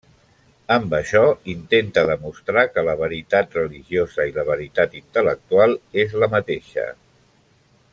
Amb 0.75 0.95
això, 0.99 1.21
intenta 1.53 2.05
demostrar 2.11 2.63
que 2.77 2.85
la 2.89 2.97
veritat 3.03 3.55
religiosa 3.61 4.27
i 4.31 4.35
la 4.41 4.49
veritat 4.51 4.99
intel·lectual 5.05 5.81
és 6.07 6.21
la 6.25 6.35
mateixa. 6.37 6.93